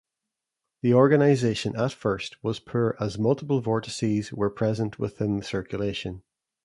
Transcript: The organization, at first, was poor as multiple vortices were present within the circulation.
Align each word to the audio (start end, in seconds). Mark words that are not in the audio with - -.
The 0.81 0.95
organization, 0.95 1.75
at 1.75 1.93
first, 1.93 2.43
was 2.43 2.59
poor 2.59 2.97
as 2.99 3.19
multiple 3.19 3.61
vortices 3.61 4.33
were 4.33 4.49
present 4.49 4.97
within 4.97 5.37
the 5.37 5.43
circulation. 5.43 6.23